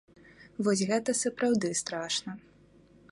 [0.67, 2.31] Вось гэта сапраўды страшна.